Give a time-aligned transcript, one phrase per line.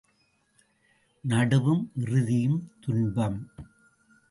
[1.23, 3.39] நடுவும் இறுதியும் துன்பம்.